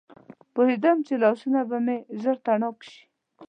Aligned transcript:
پوهېدم 0.53 0.97
چې 1.07 1.13
لاسونه 1.23 1.59
به 1.69 1.77
مې 1.85 1.97
ژر 2.21 2.37
تڼاکي 2.45 2.85
شي. 2.93 3.01